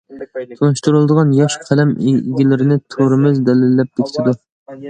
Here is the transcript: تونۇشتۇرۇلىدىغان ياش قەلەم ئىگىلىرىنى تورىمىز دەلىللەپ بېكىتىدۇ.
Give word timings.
تونۇشتۇرۇلىدىغان 0.61 1.35
ياش 1.39 1.57
قەلەم 1.67 1.91
ئىگىلىرىنى 2.13 2.81
تورىمىز 2.97 3.41
دەلىللەپ 3.51 3.93
بېكىتىدۇ. 4.01 4.35